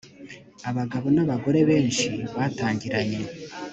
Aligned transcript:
abagabo 0.69 1.07
n 1.15 1.17
abagore 1.23 1.59
benshi 1.69 2.07
batangiranye 2.35 3.21